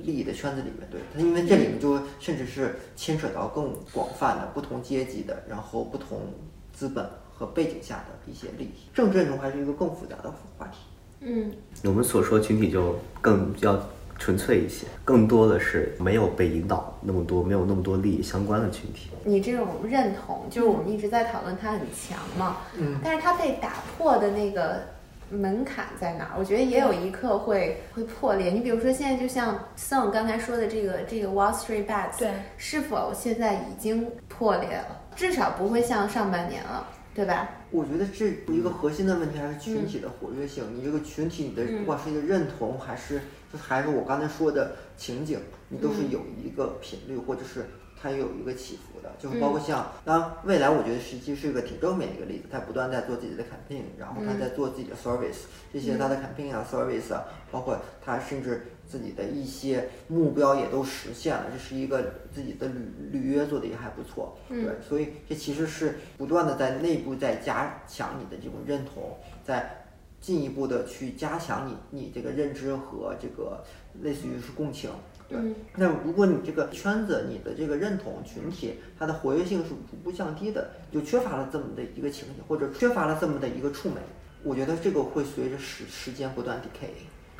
[0.00, 6.18] 呃，利益的圈子里面，对它，因为这里面就甚至是牵扯到更广泛的不同阶级的，然后不同
[6.72, 8.88] 资本和背景下的一些利益。
[8.94, 10.78] 政治认同还是一个更复杂的话题。
[11.20, 11.52] 嗯，
[11.84, 13.78] 我们所说群体就更要
[14.18, 19.10] 纯粹一些，更多的是没有被引导那么多、没有那么多利益相关的群体。
[19.24, 24.82] 你这种认同，就是我们一直在讨论它很强嘛，嗯，但是它被打破的那个
[25.30, 26.30] 门槛在哪儿？
[26.38, 28.50] 我觉得也有一刻会会破裂。
[28.50, 35.00] 你比如说现在就像 Song 刚才说的这个这个 Wall Street Bets，对，是否现在已经破裂了？
[35.14, 37.48] 至少不会像上半年了，对吧？
[37.70, 40.64] 我觉得这一个核心的问题还是群体的活跃性。
[40.74, 43.20] 你这个群体，你的不管是你的认同，还是
[43.52, 45.38] 就是还是我刚才说的情景，
[45.68, 47.64] 你都是有一个频率，或者是
[48.00, 49.10] 它有一个起伏的。
[49.18, 55.40] 就是包括像，当未来我觉得实际是一个挺正面的一个例子，它不断在做自己的 campaign，然后它在做自己的 service，
[55.72, 69.84] 这些它的 campaign 啊、service 啊，包括它甚至自己的一些目标也都实现了，这是一个自己的履履约做的也还不错，对，所以这其实是不断的在内部在加强你的这种认同，在
[70.20, 73.62] 进一步的去加强你你这个认知和这个
[74.00, 74.88] 类似于是共情。
[75.30, 75.38] 对，
[75.76, 84.00] 那如果你这个圈子、你的这个认同群体，它的活跃性是逐步降低的，就缺乏了这么的一个情景，或者缺乏了这么的一个触媒，
[84.42, 86.88] 我觉得这个会随着时时间不断 decay，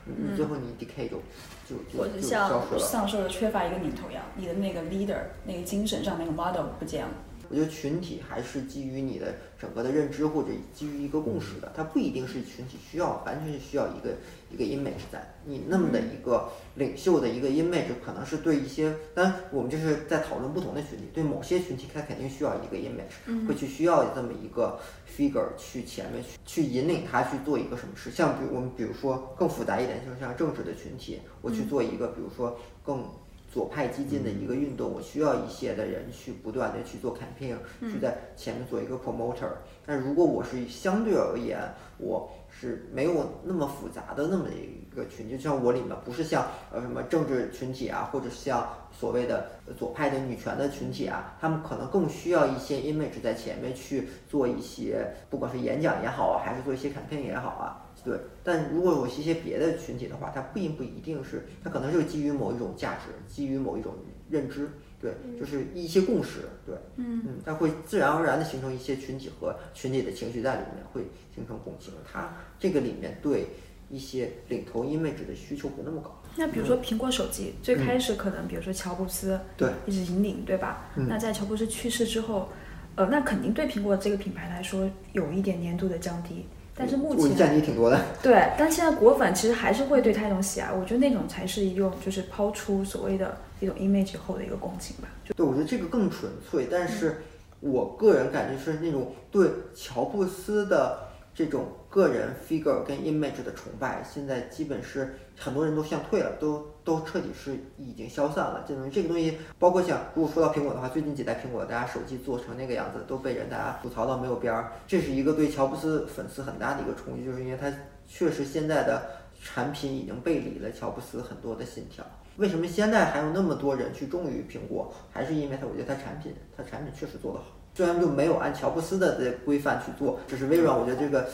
[0.04, 1.20] 你你最后你 decay 就
[1.68, 2.78] 就就消像失了。
[2.78, 7.10] 上说的缺乏一个领头羊，你的那个 leader 那个精神上那个 model 不见了。
[7.50, 14.14] 我觉得群体还是基于你的整个的认知或者基于一个共识的，它不一定是群体需要，完全是需要一个
[14.52, 15.34] 一个 image 在。
[15.44, 24.78] 你那么的一个领袖的一个 image，可能是对一些，当然我们就是在讨论不同的群体，对某些群体，它肯定需要一个 image，会去需要这么一个
[25.08, 28.12] figure 去前面去去引领他去做一个什么事。
[28.12, 33.04] 像比如我们比如说更复杂一点，就是像政治的群体，我去做一个，比如说更。
[33.52, 39.50] 左派激进的一个运动，我需要一些的人去不断的去做 campaign，去在前面做一个 promoter。
[39.84, 41.58] 但如果我是相对而言，
[41.98, 57.82] 我是没有那么复杂的那么一个群，就像我里面不是像呃什么政治群体啊，或者像所谓的左派的女权的群体啊，他们可能更需要一些 image 在前面去做一些，不管是演讲也好啊，还是做一些 campaign 也好啊。
[58.04, 63.94] 对，但如果有一些别的群体的话，它并不一定是，它可能是基于某一种价值，基于某一种
[64.30, 64.70] 认知，
[65.00, 71.02] 对，就是一些共识，对，嗯嗯，它会自然而然的形成一些群体和群体的情绪在里面，会
[71.34, 71.92] 形成共情。
[72.10, 73.48] 它这个里面对
[73.90, 76.16] 一些领头 image 的需求不那么高。
[76.36, 80.88] 那比如说苹果手机最开始可能，比如说乔布斯对一直引领，对吧？
[80.94, 82.48] 那在乔布斯去世之后，
[82.94, 86.46] 呃，那肯定对苹果这个品牌来说有一点粘度的降低。
[86.80, 95.08] 但是目前降低挺多的， 对，但现在果粉其实还是会对他一种喜爱，我觉得那种才是一种就是抛出所谓的一种 image 后的一个共情吧。
[95.36, 97.22] 对，我觉得这个更纯粹，但是
[97.60, 101.10] 我个人感觉是那种对乔布斯的。
[101.32, 108.62] 这种个人 figure 跟 image 的崇拜，现在基本是很多人都向退了，都都彻底是已经消散了。
[108.68, 114.72] 这东西，这个东西，包括像如果说到苹果的话，最近几代苹果，大家手机做成那个样子，都被人大家吐槽到没有边儿。
[114.86, 117.72] 这是一个对乔布斯粉丝很大的一个冲击，就是因为他
[118.06, 119.02] 确实现在的
[119.42, 122.04] 产品已经背离了乔布斯很多的信条。
[122.36, 124.92] 为什么现在还有那么多人去忠于苹果？
[125.10, 127.46] 还是因为他，我觉得他产品，他产品确实做得好。
[127.74, 131.26] 虽然就没有按乔布斯的这规范去做，只是微软，我觉得这个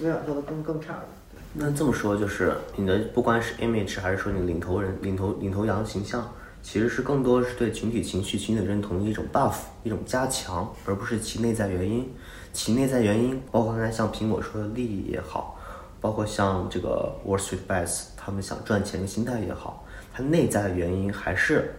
[0.00, 1.04] 微软做的更更差了。
[1.52, 6.32] 那这么说，就是你的不管是 image 还是说你领头人、领头领头羊的形象，
[6.62, 12.08] 其实是更多是对群体情绪、群体认同的一种 buff，一种加强，而不是其内在原因。
[12.52, 15.58] 其内在原因，包括刚才像苹果说的利益也好，
[16.00, 21.74] 包括像这个 Wall Street Bets 他们想赚钱的心态也好，它内在的原因还是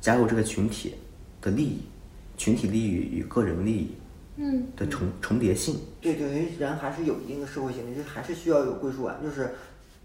[0.00, 0.94] 加入这个群体
[1.40, 1.80] 的利益。
[2.36, 3.94] 群体利益与个人利益，
[4.36, 5.76] 嗯，的重重叠性。
[6.00, 9.20] 对，等于人还是有一定的社会性，就是还是需要有归属感。
[9.22, 9.54] 就是，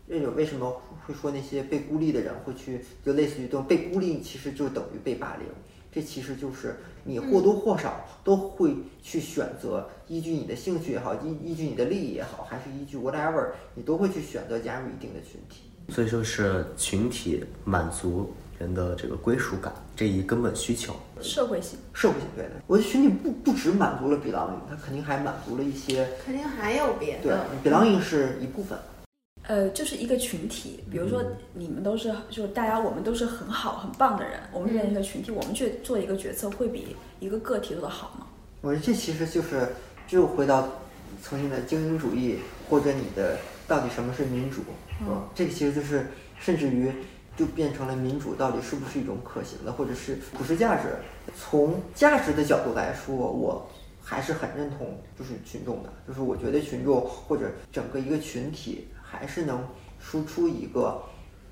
[0.06, 5.48] 那种为什么会说那些被孤立的人会去，就类似于都被孤立，其实就等于被霸凌。
[5.92, 15.64] 这其实就是你或多或少都会去选择，依据你的兴趣也好，依依据你的利益也好，还是依据 whatever，你都会去选择加入一定的群体。
[15.90, 18.32] 所以说是群体满足。
[18.60, 22.52] 人的这个归属感这一根本需求，社会性，社会性对的。
[22.68, 27.46] 我的群体不不只满足了 belonging，它肯定还满足了一些，肯定还有别的。
[27.64, 28.78] 对，belonging 是一部分。
[29.44, 38.28] 呃，就是一个群体，比如说你们都是，就是大家我们都是很好很棒的人，我们变成一个群体，我们去做一个决策会比一个个体做的好吗？
[38.60, 39.70] 我觉得这其实就是
[40.06, 40.68] 就回到
[41.24, 42.40] 曾经的精英主义，
[42.70, 43.38] 或者你的
[43.68, 44.62] 到底什么是民主？
[45.02, 46.08] 嗯，这个其实就是
[46.38, 46.92] 甚至于。
[47.40, 50.90] 就变成了民主到底是不是一种可行的，或者是普世价值？
[51.38, 53.66] 从价值的角度来说，我
[54.04, 59.66] 还是很认同，就是群众的，就是我觉得群众或者整个一个群体还是能
[60.02, 61.02] 输出一个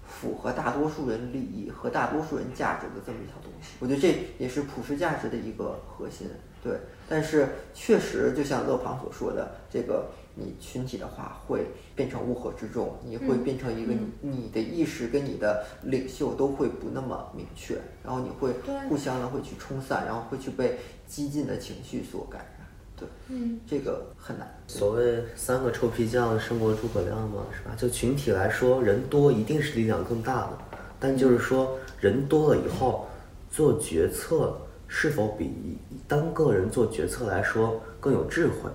[0.05, 3.69] 符合大多数人利益和大多数人价值的这么一条东西。
[3.79, 6.29] 我觉得这也是普世价值的一个核心。
[6.61, 6.77] 对，
[7.07, 10.09] 但是确实就像勒庞所说的，这个。
[10.39, 11.65] 你群体的话会
[11.95, 18.53] 变成乌合之众，你会变成一个你的意识跟你的领袖都会不那么明确，然后你会
[18.87, 20.77] 互相的会去冲散，然后会去被
[21.07, 22.67] 激进的情绪所感染。
[22.95, 24.47] 对，嗯，这个很难。
[24.67, 27.75] 所谓三个臭皮匠胜过诸葛亮嘛，是吧？
[27.77, 30.57] 就群体来说，人多一定是力量更大的，
[30.99, 33.07] 但就是说人多了以后
[33.51, 34.55] 做决策
[34.87, 35.77] 是否比
[36.07, 38.69] 单个人做决策来说更有智慧？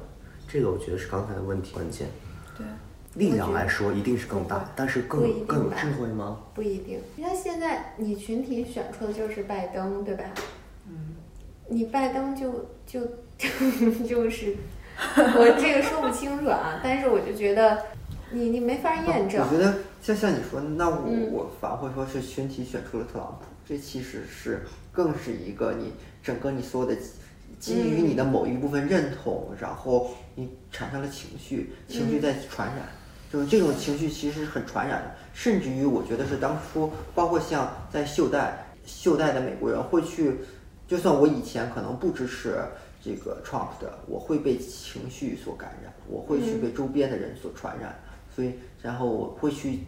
[0.53, 2.09] 这个我觉得是刚才的问题关键。
[2.59, 2.67] 对，
[3.15, 6.41] 力量来说一定是更大，但是更更有智慧吗？
[6.53, 7.01] 不一定。
[7.17, 10.25] 你看现在你群体选出的就是拜登，对吧？
[10.87, 11.15] 嗯。
[11.69, 13.01] 你拜登就就
[13.39, 14.55] 就是，
[15.17, 17.85] 我这个说不清楚啊，但是我就觉得
[18.31, 19.43] 你你没法验证。
[19.43, 26.95] 我觉得像像你说，那我我反会说是群体选出了特朗普，这其实是更是一个你整个你所有的。
[27.63, 32.89] 基于你的某一部分认同，然后你产生了情绪，情绪在传染，
[33.33, 35.15] 就是这种情绪其实很传染的。
[35.33, 40.39] 甚至于，我觉得是当初，包括像在袖带，袖带的美国人会去，
[40.89, 42.59] 就算我以前可能不支持
[43.01, 47.95] 这个 Trump 的，我会被情绪所感染，我会去被周边的人所传染，
[48.35, 49.85] 所以然后我会去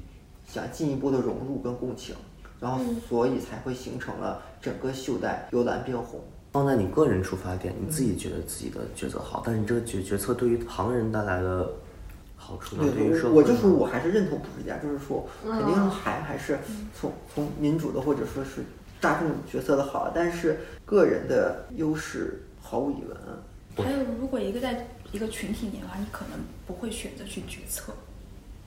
[0.47, 2.14] 想进一步的融入跟共情，
[2.61, 6.20] 然后所以才会形成了整个袖带由蓝变红。
[6.55, 11.69] 放在你个人出发点，你自己觉得自己的决策好，但是你这个决决策对于旁人带来的
[12.37, 12.85] 好处呢？
[12.95, 16.57] 对于社会，我就说我还是认同普世价，就是说肯定还还是
[16.97, 18.63] 从从民主的或者说是
[19.01, 23.85] 大众决策的好，但是个人的优势毫无疑问。
[23.85, 26.39] 还有，如果一个在一个群体里的话，你可能
[26.69, 27.93] 不会选择去决策，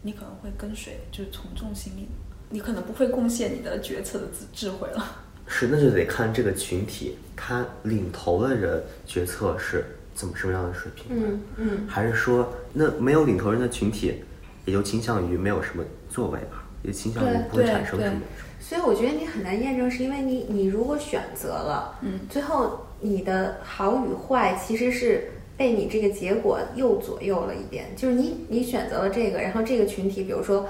[0.01, 2.09] 你可能会跟随，就是从众心理，
[2.49, 5.23] 你可能不会贡献你的决策的智智慧了。
[5.47, 14.23] 是，那就得看这个群体，他领头的人决策是怎么什么样的水平，嗯嗯，还是说那没有领头人的群体，
[14.65, 18.21] 也就倾向于没有什么作为吧，也倾向于不会产生什么。
[18.59, 30.67] 所以我觉得你很难验证，是因为你你如果选择了，嗯，最后你的好与坏其实是被你这个结果又左右了一遍，就是你你选择了这个，然后这个群体，比如说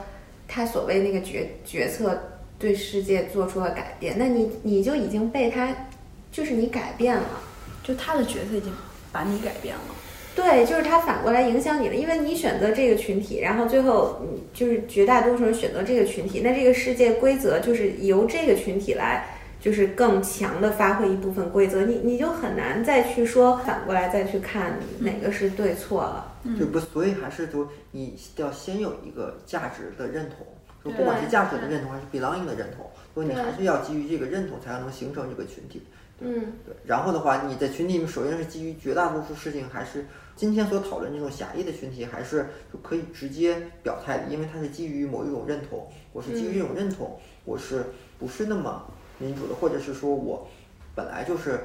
[0.48, 2.22] 他所谓那个决决策
[2.60, 5.76] 对世界做出了改变，那你你就已经被他，
[6.32, 7.42] 就是你改变了。
[7.84, 8.72] 就他的角色已经
[9.12, 9.82] 把你改变了。
[10.36, 19.26] 对，就是他反过来影响你了，因为你选择这个群体，然后最后你，就是绝大多数人选择这个群体，那这个世界规则就是由这个群体来，
[19.60, 26.34] 就是更强的发挥一部分规则，你你就很难再去说反过来再去看哪个是对错了。
[26.60, 30.46] 就不，所以还是就你要先有一个价值的认同，
[30.88, 35.84] 就不管是价值的认同还是 belonging 的认同，所以你还是要基于这个认同才能形成这个群体。
[36.20, 36.54] 嗯。
[36.66, 47.84] 对，然后的话，你在群体里面，首先是基于绝大多数事情，还是今天所讨论这种狭义的群体，还是就可以直接表态的，因为它是基于某一种认同，我是基于这种认同，我是
[48.18, 48.84] 不是那么
[49.20, 50.48] 民主的，或者是说我
[50.96, 51.60] 本来就是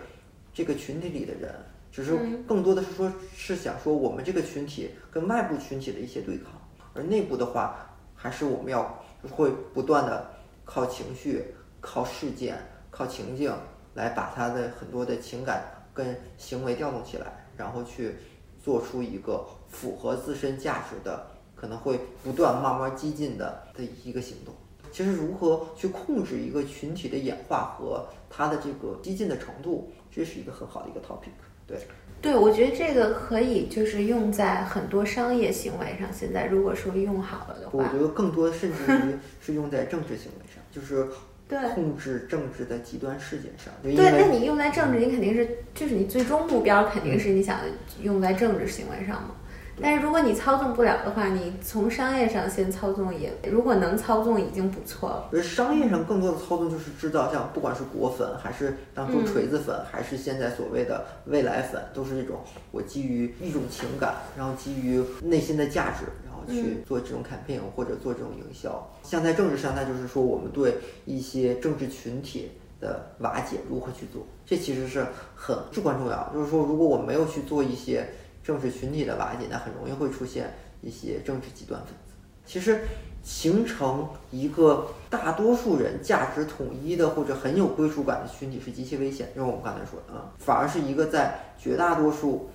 [0.52, 1.54] 这个群体里的人，
[1.90, 2.42] 只是嗯。
[2.46, 6.52] 更多的是说是想说我们这个群体跟外部群体的一些对抗，
[6.92, 10.30] 而内部的话，还是我们要会不断的
[10.64, 12.58] 靠情绪、靠事件、
[12.90, 13.52] 靠情境
[13.94, 15.64] 来把他的很多的情感
[15.94, 18.16] 跟行为调动起来，然后去
[18.62, 24.54] 做出一个符合自身价值的，可能会不断慢慢激进的的一个行动。
[24.90, 31.30] 其实如何去控制一个群体的演化和它的这个激进的程度，这是一个很好的一个 topic。
[31.66, 31.78] 对，
[32.22, 36.08] 对，我觉得这个可以就是用在很多商业行为上。
[36.12, 41.08] 现在如果说用好了的话我觉，得更多甚至于是用在政治行为上，就是
[41.48, 41.58] 对。
[41.74, 43.74] 控制政治的极端事件上。
[43.82, 47.58] 对，那你用在政治，你肯定是就是你最终目标肯定是你想
[48.00, 49.34] 用在政治行为上嘛。
[49.80, 55.28] 但是如果你操纵不了的话，你从商业上先操纵也，如果能操纵已经不错了。
[55.32, 68.90] 而商业上更多的操纵就是制造像不管是果粉，还是当初锤子粉，还是现在所谓的未来粉，都是这种我基于一种情感，然后基于内心的价值，然后去做这种 campaign 或者做这种营销。
[69.02, 72.50] 像在政治上，那就是说我们对一些政治群体
[72.80, 76.30] 的瓦解如何去做，这其实是很至关重要。
[76.34, 78.06] 就是说，如果我没有去做一些
[78.42, 82.12] 政治群体的瓦解，那很容易会出现一些政治极端分子。
[82.44, 82.80] 其实
[83.22, 92.50] 形成一个大多数人价值统一的或者很有归属感的群体是极其危险，就是我们刚才说的啊，反而是一个在绝大多数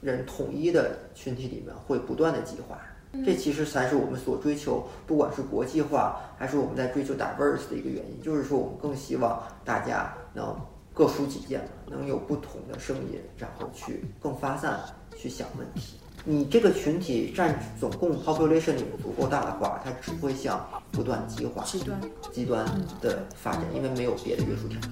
[0.00, 2.78] 人统一的群体里面会不断的激化。
[3.24, 10.54] 这其实才是我们所追求，不管是国际化还是我们在追求 diverse 的一个原因，就是说我们更希望大家能
[10.92, 14.80] 各抒己见，能有不同的声音，然后去更发散
[15.26, 15.96] 去想问题。
[16.24, 22.00] 你这个群体占总共 population 里面足够大的话，它只会向不断激化、极端
[22.32, 22.64] 极端
[23.00, 24.90] 的发展，因为没有别的约束条件。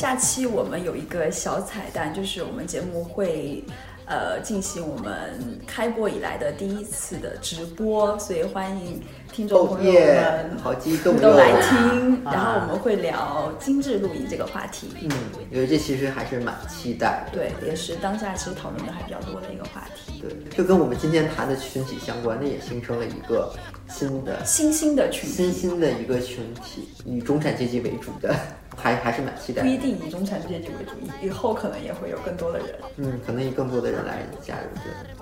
[0.00, 3.62] 下期我们有一个小彩蛋，就是我们节目会
[4.06, 8.98] 呃进行我们开播以来的第一次的直播，所以欢迎
[9.30, 11.20] 听众哦朋友耶们，好激动！
[11.20, 14.88] 都来听，啊然后我们会聊精致露营这个话题。
[15.02, 17.32] 嗯，我觉得这其实还是蛮期待的。
[17.36, 20.22] 对，也是当下其实讨论的还比较多的一个话题。
[20.22, 23.52] 对，就跟我们今天谈的群体相关，那也形成了一个
[23.86, 28.34] 新的新兴的群新兴的一个群体，以中产阶级为主的，
[28.76, 29.76] 还还是蛮期待不一。
[29.76, 30.92] 定以中产阶级为主，
[31.22, 32.68] 以以后可能也会有更多的人。
[32.96, 34.68] 嗯，可能以更多的人来加入，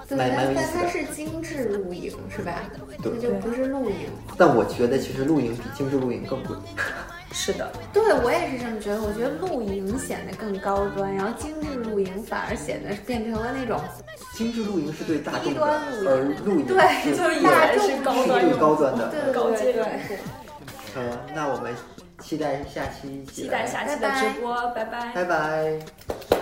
[0.07, 1.07] 对，对，蛮蛮有但但它意思的。
[1.07, 2.63] 是精致露营是吧？
[3.03, 3.97] 对它就不是露营。
[4.37, 6.57] 但我觉得其实露营比精致露营更贵。
[7.31, 9.03] 是的，对我也是这么觉得。
[9.03, 13.79] 我觉得露营显得更高端，然后精致露营反而显得变成了那种
[14.35, 16.77] 精致露营是对大众的，端露营而露营对
[17.15, 19.09] 就是大众是高端是用高端的。
[19.11, 20.15] 对高阶对对用户。
[20.97, 21.75] 呃，那我们
[22.21, 25.13] 期待下期一起期待来下期的直播，拜拜。
[25.13, 26.38] 拜拜。